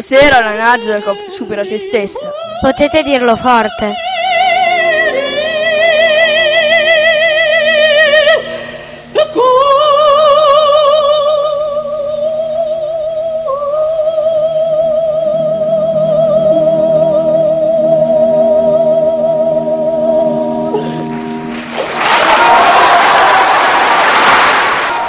Stasera 0.00 0.38
la 0.38 0.54
Nazarkov 0.54 1.26
supera 1.26 1.64
se 1.64 1.76
stessa. 1.76 2.30
Potete 2.60 3.02
dirlo 3.02 3.34
forte. 3.34 3.96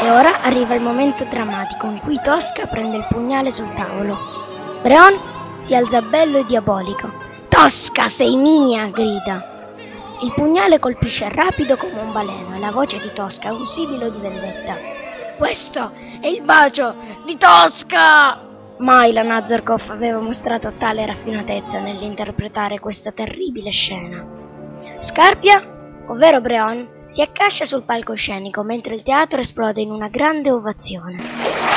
E 0.01 0.09
ora 0.09 0.41
arriva 0.41 0.73
il 0.73 0.81
momento 0.81 1.25
drammatico 1.25 1.85
in 1.85 1.99
cui 1.99 2.19
Tosca 2.23 2.65
prende 2.65 2.97
il 2.97 3.05
pugnale 3.07 3.51
sul 3.51 3.71
tavolo. 3.75 4.48
Breon 4.81 5.57
si 5.57 5.75
alza 5.75 6.01
bello 6.01 6.37
e 6.37 6.45
diabolico. 6.45 7.11
Tosca, 7.49 8.07
sei 8.07 8.37
mia! 8.37 8.87
grida. 8.87 9.73
Il 10.21 10.31
pugnale 10.33 10.79
colpisce 10.79 11.27
rapido 11.27 11.75
come 11.75 11.99
un 11.99 12.13
baleno 12.13 12.55
e 12.55 12.59
la 12.59 12.71
voce 12.71 12.97
di 12.99 13.11
Tosca 13.13 13.49
è 13.49 13.51
un 13.51 13.65
sibilo 13.65 14.09
di 14.09 14.19
vendetta. 14.19 14.77
Questo 15.37 15.91
è 16.21 16.27
il 16.27 16.43
bacio 16.43 16.95
di 17.25 17.37
Tosca! 17.37 18.41
Mai 18.77 19.11
la 19.11 19.23
Nazarkov 19.23 19.89
aveva 19.89 20.19
mostrato 20.19 20.71
tale 20.77 21.05
raffinatezza 21.05 21.79
nell'interpretare 21.79 22.79
questa 22.79 23.11
terribile 23.11 23.71
scena. 23.71 24.25
Scarpia, 24.99 26.05
ovvero 26.07 26.39
Breon, 26.39 27.03
si 27.05 27.21
accascia 27.21 27.65
sul 27.65 27.83
palcoscenico 27.83 28.63
mentre 28.63 28.95
il 28.95 29.03
teatro 29.03 29.41
esplode 29.41 29.81
in 29.81 29.91
una 29.91 30.07
grande 30.07 30.51
ovazione. 30.51 31.68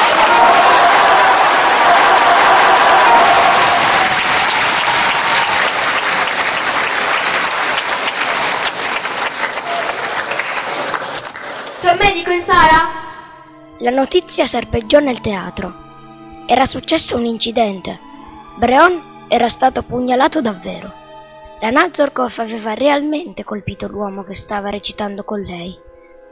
C'è 11.83 11.91
un 11.91 11.99
medico 11.99 12.31
in 12.31 12.45
sala? 12.47 12.89
La 13.79 13.91
notizia 13.91 14.47
serpeggiò 14.47 15.01
nel 15.01 15.21
teatro. 15.21 15.75
Era 16.47 16.65
successo 16.65 17.17
un 17.17 17.25
incidente. 17.25 17.99
Breon 18.57 19.03
era 19.27 19.49
stato 19.49 19.83
pugnalato 19.83 20.41
davvero. 20.41 20.93
La 21.61 21.71
Nazorkov 21.71 22.35
aveva 22.37 22.75
realmente 22.75 23.43
colpito 23.43 23.89
l'uomo 23.89 24.23
che 24.23 24.37
stava 24.37 24.71
recitando 24.71 25.25
con 25.25 25.41
lei. 25.41 25.77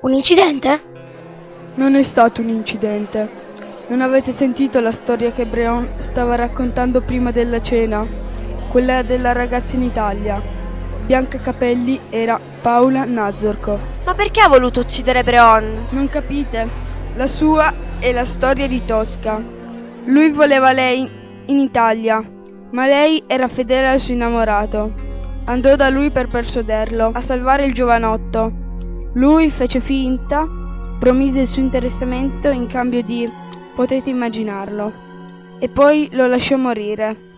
Un 0.03 0.12
incidente? 0.12 0.83
Non 1.75 1.97
è 1.97 2.05
stato 2.05 2.43
un 2.43 2.49
incidente. 2.49 3.28
Non 3.89 4.03
avete 4.03 4.33
sentito 4.33 4.78
la 4.78 4.93
storia 4.93 5.33
che 5.33 5.47
Breon 5.47 5.94
stava 5.99 6.37
raccontando 6.37 7.00
prima 7.00 7.33
della 7.33 7.60
cena? 7.60 8.06
Quella 8.71 9.03
della 9.03 9.33
ragazza 9.33 9.75
in 9.75 9.83
Italia. 9.83 10.59
Bianca 11.06 11.38
Capelli 11.38 12.00
era 12.11 12.38
Paola 12.61 13.05
Nazorkov. 13.05 13.78
Ma 14.05 14.15
perché 14.15 14.41
ha 14.41 14.49
voluto 14.49 14.81
uccidere 14.81 15.25
Breon? 15.25 15.87
Non 15.91 16.09
capite? 16.09 16.69
La 17.16 17.27
sua 17.27 17.72
è 17.99 18.12
la 18.12 18.25
storia 18.25 18.69
di 18.69 18.84
Tosca. 18.84 19.43
Lui 20.05 20.31
voleva 20.31 20.72
lei 20.72 21.09
in 21.47 21.59
Italia, 21.59 22.22
ma 22.71 22.87
lei 22.87 23.25
era 23.27 23.49
fedele 23.49 23.89
al 23.89 24.00
suo 24.00 24.15
innamorato. 24.15 24.93
Andò 25.44 25.75
da 25.75 25.89
lui 25.89 26.10
per 26.10 26.28
persuaderlo 26.28 27.10
a 27.12 27.21
salvare 27.22 27.65
il 27.65 27.75
giovanotto. 27.75 28.53
Lui 29.15 29.50
fece 29.50 29.81
finta, 29.81 30.47
promise 31.00 31.41
il 31.41 31.49
suo 31.49 31.60
interessamento 31.60 32.49
in 32.50 32.69
cambio 32.69 33.03
di 33.03 33.28
potete 33.75 34.10
immaginarlo, 34.10 34.93
e 35.59 35.69
poi 35.69 36.09
lo 36.12 36.27
lasciò 36.27 36.56
morire. 36.56 37.30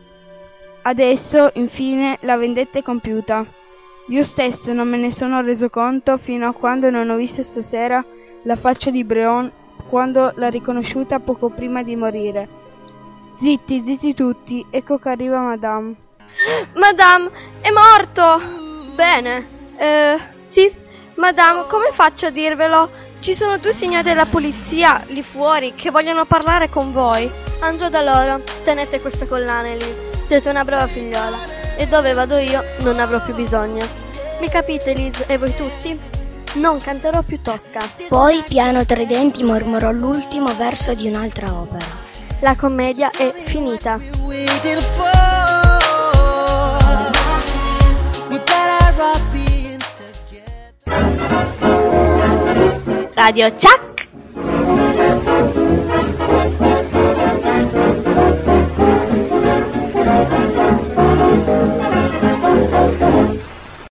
Adesso, 0.82 1.50
infine, 1.54 2.18
la 2.22 2.36
vendetta 2.36 2.78
è 2.78 2.82
compiuta. 2.82 3.44
Io 4.08 4.24
stesso 4.24 4.72
non 4.72 4.88
me 4.88 4.98
ne 4.98 5.12
sono 5.12 5.40
reso 5.40 5.70
conto 5.70 6.18
fino 6.18 6.48
a 6.48 6.52
quando 6.52 6.90
non 6.90 7.08
ho 7.08 7.16
visto 7.16 7.42
stasera 7.42 8.04
la 8.42 8.56
faccia 8.56 8.90
di 8.90 9.04
Breon 9.04 9.50
quando 9.88 10.32
l'ha 10.34 10.48
riconosciuta 10.48 11.20
poco 11.20 11.50
prima 11.50 11.82
di 11.82 11.94
morire. 11.94 12.48
Zitti, 13.40 13.82
zitti 13.86 14.14
tutti, 14.14 14.64
ecco 14.70 14.98
che 14.98 15.08
arriva 15.08 15.38
Madame. 15.38 15.94
Madame, 16.74 17.30
è 17.60 17.70
morto! 17.70 18.40
Bene, 18.96 19.46
eh, 19.76 20.18
sì, 20.48 20.70
Madame, 21.14 21.66
come 21.68 21.90
faccio 21.92 22.26
a 22.26 22.30
dirvelo? 22.30 22.90
Ci 23.20 23.34
sono 23.34 23.56
due 23.58 23.72
signori 23.72 24.02
della 24.02 24.26
polizia 24.26 25.04
lì 25.06 25.22
fuori 25.22 25.74
che 25.74 25.90
vogliono 25.90 26.24
parlare 26.24 26.68
con 26.68 26.92
voi. 26.92 27.30
Andrò 27.60 27.88
da 27.88 28.02
loro, 28.02 28.42
tenete 28.64 29.00
questa 29.00 29.26
collana 29.26 29.74
lì. 29.74 30.11
Siete 30.26 30.48
una 30.48 30.64
brava 30.64 30.86
figliola. 30.86 31.38
E 31.76 31.86
dove 31.86 32.12
vado 32.12 32.38
io 32.38 32.62
non 32.80 33.00
avrò 33.00 33.22
più 33.22 33.34
bisogno. 33.34 33.86
Mi 34.40 34.48
capite, 34.48 34.92
Liz, 34.92 35.24
e 35.26 35.38
voi 35.38 35.54
tutti? 35.54 35.98
Non 36.54 36.80
canterò 36.80 37.22
più 37.22 37.40
Tosca. 37.40 37.80
Poi, 38.08 38.42
piano 38.46 38.84
tra 38.84 39.00
i 39.00 39.06
denti, 39.06 39.42
mormorò 39.42 39.90
l'ultimo 39.90 40.54
verso 40.54 40.94
di 40.94 41.08
un'altra 41.08 41.52
opera. 41.52 41.84
La 42.40 42.56
commedia 42.56 43.10
è 43.10 43.32
finita. 43.44 43.98
Radio 53.14 53.56
Ciao! 53.56 53.91